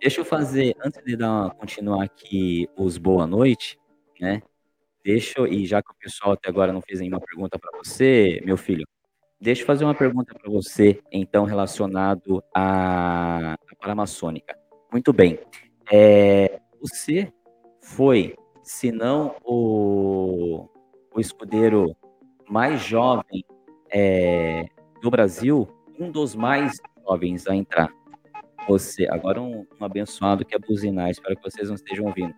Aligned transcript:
Deixa 0.00 0.22
eu 0.22 0.24
fazer, 0.24 0.74
antes 0.82 1.04
de 1.04 1.14
dar, 1.14 1.50
continuar 1.56 2.04
aqui 2.04 2.66
os 2.74 2.96
boa 2.96 3.26
noite, 3.26 3.78
né? 4.18 4.40
Deixa 5.04 5.46
e 5.46 5.66
já 5.66 5.82
que 5.82 5.90
o 5.90 5.94
pessoal 5.94 6.32
até 6.32 6.48
agora 6.48 6.72
não 6.72 6.80
fez 6.80 7.00
nenhuma 7.00 7.20
pergunta 7.20 7.58
para 7.58 7.76
você, 7.76 8.40
meu 8.42 8.56
filho, 8.56 8.86
deixa 9.38 9.60
eu 9.60 9.66
fazer 9.66 9.84
uma 9.84 9.94
pergunta 9.94 10.34
para 10.34 10.50
você, 10.50 10.98
então, 11.12 11.44
relacionado 11.44 12.42
à, 12.54 13.52
à 13.52 13.76
paramaçônica. 13.78 14.58
Muito 14.90 15.12
bem. 15.12 15.38
É, 15.92 16.60
você 16.80 17.30
foi, 17.82 18.34
se 18.62 18.90
não 18.90 19.36
o, 19.44 20.66
o 21.14 21.20
escudeiro 21.20 21.94
mais 22.48 22.80
jovem 22.80 23.44
é, 23.92 24.64
do 25.02 25.10
Brasil, 25.10 25.68
um 25.98 26.10
dos 26.10 26.34
mais 26.34 26.78
jovens 27.06 27.46
a 27.46 27.54
entrar. 27.54 27.99
Você, 28.70 29.08
agora 29.10 29.42
um, 29.42 29.66
um 29.80 29.84
abençoado 29.84 30.44
que 30.44 30.54
é 30.54 30.58
buzinar, 30.58 31.10
espero 31.10 31.34
que 31.34 31.42
vocês 31.42 31.66
não 31.66 31.74
estejam 31.74 32.06
ouvindo. 32.06 32.32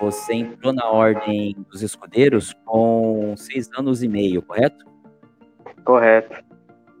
Você 0.00 0.34
entrou 0.34 0.72
na 0.72 0.90
ordem 0.90 1.54
dos 1.70 1.82
escudeiros 1.82 2.52
com 2.64 3.36
seis 3.36 3.70
anos 3.78 4.02
e 4.02 4.08
meio, 4.08 4.42
correto? 4.42 4.84
Correto. 5.84 6.42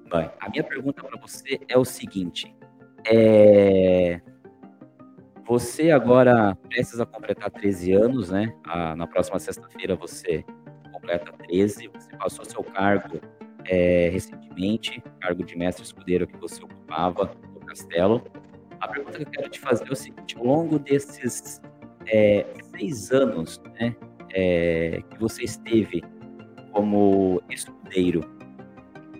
Bem, 0.08 0.30
a 0.38 0.48
minha 0.48 0.62
pergunta 0.62 1.02
para 1.02 1.20
você 1.20 1.58
é 1.66 1.76
o 1.76 1.84
seguinte: 1.84 2.54
é... 3.04 4.20
você 5.44 5.90
agora 5.90 6.56
precisa 6.68 7.04
completar 7.04 7.50
13 7.50 7.92
anos, 7.94 8.30
né? 8.30 8.54
Ah, 8.64 8.94
na 8.94 9.08
próxima 9.08 9.40
sexta-feira 9.40 9.96
você 9.96 10.44
completa 10.92 11.32
13, 11.48 11.88
você 11.88 12.16
passou 12.16 12.44
seu 12.44 12.62
cargo 12.62 13.20
é, 13.64 14.08
recentemente, 14.10 15.02
cargo 15.20 15.42
de 15.42 15.58
mestre 15.58 15.82
escudeiro 15.82 16.28
que 16.28 16.36
você 16.36 16.62
ocupava 16.62 17.34
no 17.52 17.66
castelo. 17.66 18.22
A 18.82 18.88
pergunta 18.88 19.18
que 19.18 19.22
eu 19.22 19.30
quero 19.30 19.48
te 19.48 19.60
fazer 19.60 19.88
é 19.88 19.92
o 19.92 19.96
seguinte: 19.96 20.36
ao 20.36 20.44
longo 20.44 20.78
desses 20.78 21.62
é, 22.06 22.44
seis 22.76 23.12
anos 23.12 23.62
né, 23.80 23.94
é, 24.34 25.00
que 25.08 25.20
você 25.20 25.44
esteve 25.44 26.02
como 26.72 27.40
escudeiro, 27.48 28.20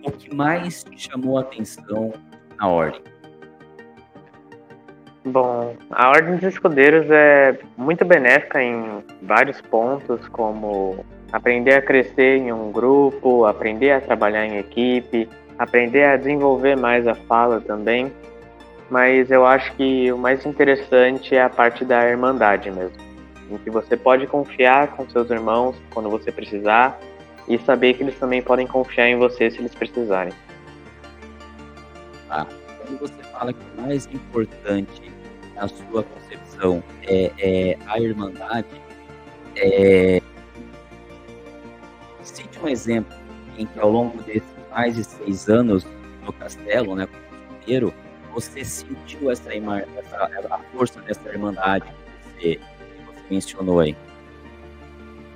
o 0.05 0.11
que 0.11 0.35
mais 0.35 0.83
te 0.83 1.09
chamou 1.09 1.37
a 1.37 1.41
atenção 1.41 2.11
na 2.59 2.67
ordem? 2.67 3.01
Bom, 5.25 5.77
a 5.91 6.09
Ordem 6.09 6.35
dos 6.35 6.43
Escudeiros 6.43 7.09
é 7.09 7.57
muito 7.77 8.03
benéfica 8.03 8.61
em 8.61 9.01
vários 9.21 9.61
pontos, 9.61 10.27
como 10.27 11.05
aprender 11.31 11.75
a 11.75 11.81
crescer 11.81 12.39
em 12.39 12.51
um 12.51 12.69
grupo, 12.73 13.45
aprender 13.45 13.91
a 13.91 14.01
trabalhar 14.01 14.45
em 14.45 14.57
equipe, 14.57 15.29
aprender 15.57 16.03
a 16.03 16.17
desenvolver 16.17 16.75
mais 16.75 17.07
a 17.07 17.15
fala 17.15 17.61
também. 17.61 18.11
Mas 18.89 19.31
eu 19.31 19.45
acho 19.45 19.73
que 19.73 20.11
o 20.11 20.17
mais 20.17 20.45
interessante 20.45 21.35
é 21.35 21.41
a 21.41 21.49
parte 21.49 21.83
da 21.83 22.07
irmandade 22.07 22.69
mesmo, 22.69 22.97
em 23.49 23.57
que 23.57 23.69
você 23.69 23.97
pode 23.97 24.27
confiar 24.27 24.89
com 24.89 25.09
seus 25.09 25.29
irmãos 25.29 25.75
quando 25.93 26.09
você 26.09 26.31
precisar 26.31 26.99
e 27.47 27.57
saber 27.59 27.93
que 27.95 28.03
eles 28.03 28.17
também 28.19 28.41
podem 28.41 28.67
confiar 28.67 29.07
em 29.07 29.17
você 29.17 29.49
se 29.49 29.59
eles 29.59 29.73
precisarem. 29.73 30.33
Ah, 32.29 32.45
quando 32.77 32.99
você 32.99 33.23
fala 33.31 33.53
que 33.53 33.59
o 33.77 33.81
mais 33.81 34.05
importante 34.07 35.11
na 35.55 35.67
sua 35.67 36.03
concepção 36.03 36.83
é, 37.03 37.31
é 37.37 37.77
a 37.87 37.99
irmandade, 37.99 38.67
é, 39.55 40.21
cite 42.21 42.59
um 42.61 42.67
exemplo 42.67 43.15
em 43.57 43.65
que 43.65 43.79
ao 43.79 43.89
longo 43.89 44.21
desses 44.23 44.43
mais 44.71 44.95
de 44.95 45.03
seis 45.03 45.47
anos 45.47 45.85
no 46.25 46.33
castelo, 46.33 46.95
né, 46.95 47.07
como 47.07 47.57
inteiro, 47.57 47.93
você 48.33 48.63
sentiu 48.63 49.29
essa, 49.31 49.53
essa, 49.53 50.29
a 50.49 50.57
força 50.75 50.99
dessa 51.01 51.29
irmandade 51.29 51.85
que 51.85 52.41
você, 52.41 52.55
que 52.55 53.05
você 53.05 53.21
mencionou 53.29 53.79
aí? 53.79 53.95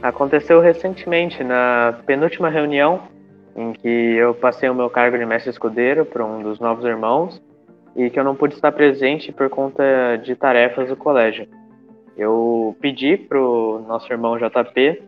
Aconteceu 0.01 0.59
recentemente, 0.59 1.43
na 1.43 1.99
penúltima 2.05 2.49
reunião, 2.49 3.03
em 3.55 3.73
que 3.73 3.87
eu 3.87 4.33
passei 4.35 4.69
o 4.69 4.75
meu 4.75 4.89
cargo 4.89 5.17
de 5.17 5.25
mestre 5.25 5.49
escudeiro 5.49 6.05
para 6.05 6.23
um 6.23 6.43
dos 6.43 6.59
novos 6.59 6.85
irmãos 6.85 7.41
e 7.95 8.09
que 8.09 8.19
eu 8.19 8.23
não 8.23 8.35
pude 8.35 8.53
estar 8.53 8.71
presente 8.71 9.31
por 9.31 9.49
conta 9.49 9.83
de 10.23 10.35
tarefas 10.35 10.89
do 10.89 10.95
colégio. 10.95 11.47
Eu 12.15 12.75
pedi 12.79 13.17
para 13.17 13.39
o 13.39 13.79
nosso 13.87 14.11
irmão 14.11 14.37
JP 14.37 15.01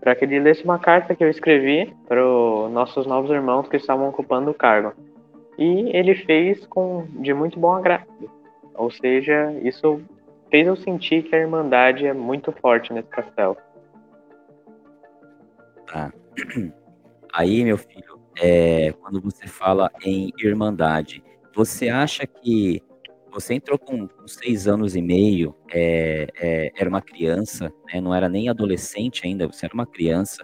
para 0.00 0.14
que 0.14 0.24
ele 0.24 0.38
lesse 0.38 0.62
uma 0.62 0.78
carta 0.78 1.16
que 1.16 1.24
eu 1.24 1.28
escrevi 1.28 1.92
para 2.06 2.24
os 2.24 2.70
nossos 2.70 3.06
novos 3.06 3.30
irmãos 3.30 3.68
que 3.68 3.76
estavam 3.76 4.08
ocupando 4.08 4.52
o 4.52 4.54
cargo. 4.54 4.92
E 5.58 5.90
ele 5.96 6.14
fez 6.14 6.66
com 6.66 7.06
de 7.20 7.32
muito 7.32 7.58
bom 7.58 7.72
agrado. 7.72 8.06
Ou 8.74 8.90
seja, 8.90 9.52
isso 9.62 10.02
fez 10.50 10.66
eu 10.66 10.76
sentir 10.76 11.22
que 11.22 11.34
a 11.34 11.38
irmandade 11.38 12.06
é 12.06 12.12
muito 12.12 12.52
forte 12.52 12.92
nesse 12.92 13.08
castelo. 13.08 13.56
Tá. 15.86 16.12
Aí, 17.32 17.64
meu 17.64 17.78
filho, 17.78 18.20
é, 18.38 18.92
quando 18.92 19.20
você 19.20 19.46
fala 19.46 19.90
em 20.04 20.32
irmandade, 20.38 21.22
você 21.54 21.88
acha 21.88 22.26
que 22.26 22.82
você 23.30 23.54
entrou 23.54 23.78
com, 23.78 24.08
seis 24.26 24.66
anos 24.66 24.96
e 24.96 25.02
meio, 25.02 25.54
é, 25.70 26.26
é, 26.40 26.72
era 26.74 26.88
uma 26.88 27.02
criança, 27.02 27.70
né, 27.92 28.00
não 28.00 28.14
era 28.14 28.28
nem 28.28 28.48
adolescente 28.48 29.26
ainda, 29.26 29.46
você 29.46 29.66
era 29.66 29.74
uma 29.74 29.86
criança. 29.86 30.42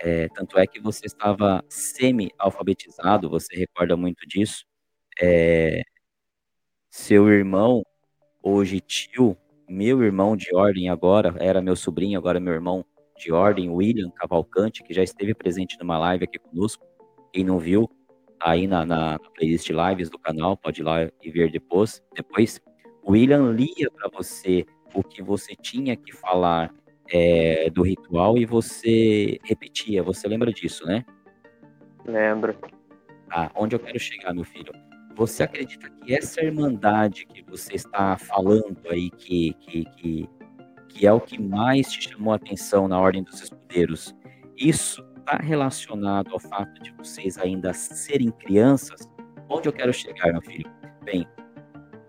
É, 0.00 0.28
tanto 0.28 0.58
é 0.58 0.66
que 0.66 0.80
você 0.80 1.06
estava 1.06 1.64
semi-alfabetizado, 1.68 3.30
você 3.30 3.56
recorda 3.56 3.96
muito 3.96 4.26
disso. 4.26 4.64
É, 5.20 5.82
seu 6.90 7.28
irmão, 7.28 7.82
hoje 8.42 8.80
tio, 8.80 9.36
meu 9.68 10.02
irmão 10.02 10.36
de 10.36 10.54
ordem 10.54 10.88
agora, 10.88 11.34
era 11.38 11.60
meu 11.60 11.76
sobrinho, 11.76 12.18
agora 12.18 12.38
meu 12.38 12.52
irmão 12.52 12.84
de 13.16 13.32
ordem, 13.32 13.70
William 13.70 14.10
Cavalcante, 14.10 14.82
que 14.82 14.92
já 14.92 15.02
esteve 15.02 15.34
presente 15.34 15.78
numa 15.80 15.98
live 15.98 16.24
aqui 16.24 16.38
conosco. 16.38 16.84
Quem 17.32 17.44
não 17.44 17.58
viu, 17.58 17.90
aí 18.40 18.66
na, 18.66 18.84
na, 18.84 19.18
playlist 19.18 19.68
lives 19.70 20.10
do 20.10 20.18
canal, 20.18 20.56
pode 20.56 20.82
ir 20.82 20.84
lá 20.84 21.10
e 21.22 21.30
ver 21.30 21.50
depois. 21.50 22.02
depois. 22.14 22.60
William 23.08 23.52
lia 23.52 23.90
para 23.90 24.08
você 24.10 24.64
o 24.94 25.02
que 25.02 25.22
você 25.22 25.54
tinha 25.54 25.96
que 25.96 26.12
falar 26.12 26.72
é, 27.10 27.70
do 27.70 27.82
ritual 27.82 28.36
e 28.36 28.44
você 28.44 29.38
repetia. 29.44 30.02
Você 30.02 30.26
lembra 30.28 30.52
disso, 30.52 30.84
né? 30.86 31.04
Lembro. 32.04 32.56
Ah, 33.30 33.50
onde 33.54 33.74
eu 33.74 33.80
quero 33.80 33.98
chegar, 33.98 34.32
meu 34.34 34.44
filho? 34.44 34.72
Você 35.16 35.42
acredita 35.42 35.88
que 35.90 36.14
essa 36.14 36.42
irmandade 36.42 37.26
que 37.26 37.42
você 37.42 37.74
está 37.74 38.16
falando 38.18 38.78
aí, 38.90 39.10
que, 39.10 39.54
que, 39.54 39.84
que, 39.96 40.28
que 40.88 41.06
é 41.06 41.12
o 41.12 41.20
que 41.20 41.40
mais 41.40 41.90
te 41.90 42.10
chamou 42.10 42.32
a 42.32 42.36
atenção 42.36 42.86
na 42.86 43.00
Ordem 43.00 43.22
dos 43.22 43.42
Escudeiros, 43.42 44.14
isso 44.56 45.02
está 45.18 45.36
relacionado 45.38 46.32
ao 46.32 46.38
fato 46.38 46.80
de 46.82 46.92
vocês 46.92 47.38
ainda 47.38 47.72
serem 47.72 48.30
crianças, 48.30 49.08
onde 49.48 49.68
eu 49.68 49.72
quero 49.72 49.92
chegar, 49.92 50.32
meu 50.32 50.42
filho? 50.42 50.70
Bem, 51.02 51.26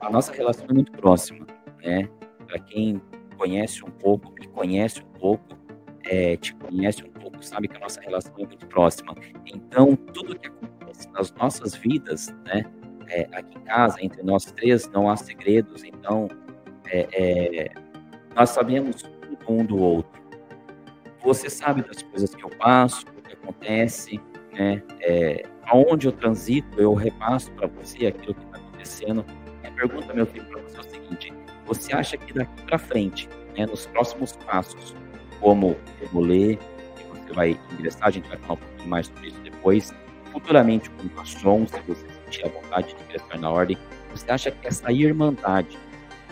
a 0.01 0.09
nossa 0.09 0.31
relação 0.33 0.65
é 0.69 0.73
muito 0.73 0.91
próxima, 0.91 1.47
né? 1.83 2.07
Para 2.45 2.59
quem 2.59 3.01
conhece 3.37 3.83
um 3.83 3.91
pouco, 3.91 4.31
me 4.33 4.47
conhece 4.47 5.01
um 5.01 5.19
pouco, 5.19 5.57
é, 6.03 6.35
te 6.37 6.53
conhece 6.55 7.03
um 7.03 7.09
pouco, 7.09 7.43
sabe 7.43 7.67
que 7.67 7.77
a 7.77 7.79
nossa 7.79 8.01
relação 8.01 8.33
é 8.37 8.45
muito 8.45 8.65
próxima. 8.67 9.15
Então, 9.45 9.95
tudo 9.95 10.37
que 10.37 10.47
acontece 10.47 11.09
nas 11.11 11.31
nossas 11.33 11.75
vidas, 11.75 12.27
né? 12.45 12.65
É, 13.09 13.21
aqui 13.31 13.57
em 13.57 13.61
casa, 13.61 13.97
entre 14.01 14.21
nós 14.21 14.45
três, 14.45 14.89
não 14.89 15.09
há 15.09 15.15
segredos. 15.15 15.83
Então, 15.83 16.27
é, 16.87 17.07
é 17.11 17.71
nós 18.35 18.49
sabemos 18.49 19.01
tudo 19.01 19.37
um 19.49 19.65
do 19.65 19.77
outro. 19.77 20.21
Você 21.23 21.49
sabe 21.49 21.81
das 21.81 22.03
coisas 22.03 22.35
que 22.35 22.43
eu 22.43 22.49
passo, 22.49 23.05
o 23.17 23.21
que 23.21 23.33
acontece, 23.33 24.19
né? 24.53 24.83
É, 24.99 25.43
aonde 25.65 26.07
eu 26.07 26.11
transito, 26.11 26.79
eu 26.79 26.93
repasso 26.93 27.51
para 27.53 27.67
você 27.67 28.07
aquilo 28.07 28.35
que 28.35 28.45
está 28.45 28.57
acontecendo. 28.57 29.25
A 29.63 29.71
pergunta, 29.71 30.13
meu 30.13 30.25
filho, 30.25 30.45
para 30.45 30.61
você 30.61 30.77
é 30.77 30.79
o 30.79 30.83
seguinte: 30.83 31.33
você 31.67 31.93
acha 31.93 32.17
que 32.17 32.33
daqui 32.33 32.61
para 32.63 32.77
frente, 32.77 33.29
né, 33.57 33.65
nos 33.65 33.85
próximos 33.87 34.33
passos, 34.45 34.95
como 35.39 35.75
o 36.01 36.07
rolê, 36.07 36.55
que 36.55 37.03
você 37.09 37.33
vai 37.33 37.59
ingressar, 37.73 38.07
a 38.07 38.11
gente 38.11 38.27
vai 38.27 38.37
falar 38.37 38.53
um 38.53 38.57
pouquinho 38.57 38.89
mais 38.89 39.07
sobre 39.07 39.27
isso 39.27 39.39
depois, 39.41 39.93
futuramente 40.31 40.89
com 40.89 41.21
o 41.21 41.25
som, 41.25 41.67
se 41.67 41.79
você 41.87 42.05
sentir 42.25 42.45
a 42.45 42.49
vontade 42.49 42.95
de 42.95 43.03
ingressar 43.03 43.39
na 43.39 43.51
ordem, 43.51 43.77
você 44.11 44.31
acha 44.31 44.51
que 44.51 44.67
essa 44.67 44.91
irmandade, 44.91 45.77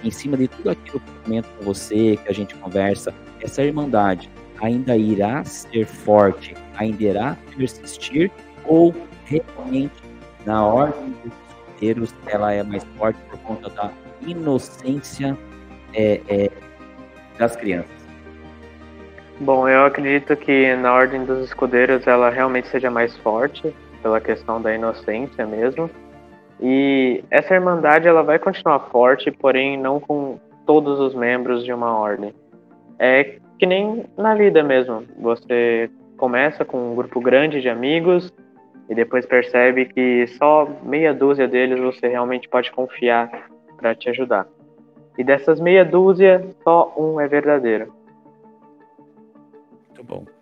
em 0.04 0.12
cima 0.12 0.38
de 0.38 0.48
tudo 0.48 0.70
aquilo 0.72 1.00
que 1.00 1.12
eu 1.12 1.24
comento 1.24 1.50
com 1.58 1.66
você, 1.66 2.18
que 2.18 2.30
a 2.30 2.34
gente 2.34 2.56
conversa, 2.56 3.14
essa 3.42 3.64
irmandade, 3.64 4.30
ainda 4.62 4.96
irá 4.96 5.44
ser 5.44 5.86
forte, 5.86 6.56
ainda 6.76 7.04
irá 7.04 7.38
persistir, 7.56 8.31
ou 8.66 8.94
realmente 9.26 9.94
na 10.46 10.66
ordem 10.66 11.16
dos 11.24 11.34
ela 12.27 12.54
é 12.54 12.63
mais 12.63 12.83
forte 12.98 13.19
por 13.30 13.39
conta 13.39 13.69
da 13.69 13.92
inocência 14.25 15.38
é, 15.94 16.22
é, 16.27 16.50
das 17.38 17.56
crianças? 17.56 18.06
Bom, 19.39 19.68
eu 19.68 19.86
acredito 19.86 20.36
que 20.38 20.75
na 20.75 20.94
ordem 20.94 21.25
dos 21.25 21.45
escudeiros 21.45 22.07
ela 22.07 22.30
realmente 22.30 22.68
seja 22.69 22.89
mais 22.89 23.16
forte 23.18 23.75
pela 24.01 24.22
questão 24.22 24.62
da 24.62 24.74
inocência 24.74 25.45
mesmo. 25.45 25.89
E 26.62 27.24
essa 27.30 27.54
irmandade 27.54 28.07
ela 28.07 28.24
vai 28.24 28.39
continuar 28.39 28.80
forte, 28.92 29.30
porém 29.31 29.78
não 29.78 30.00
com 30.00 30.39
todos 30.66 31.00
os 31.00 31.13
membros 31.13 31.66
de 31.66 31.74
uma 31.74 31.98
ordem. 31.98 32.33
É 32.98 33.39
que 33.60 33.66
nem 33.66 34.06
na 34.18 34.36
vida 34.36 34.63
mesmo. 34.63 35.04
Você 35.19 35.89
começa 36.18 36.63
com 36.63 36.92
um 36.92 36.95
grupo 36.95 37.19
grande 37.19 37.62
de 37.62 37.68
amigos 37.68 38.31
e 38.90 38.96
depois 38.96 39.26
percebe 39.26 39.86
que 39.86 40.28
só 40.28 40.68
meia 40.84 41.14
dúzia 41.14 41.48
deles 41.48 41.80
você 41.80 42.08
realmente 42.08 42.48
pode 42.48 42.72
confiar 42.72 43.50
para 43.78 43.96
te 43.96 44.10
ajudar. 44.10 44.48
E 45.18 45.24
dessas 45.24 45.60
meia 45.60 45.84
dúzia, 45.84 46.46
só 46.64 46.94
um 46.98 47.20
é 47.20 47.28
verdadeiro. 47.28 47.94
Muito 49.88 50.04
bom. 50.04 50.35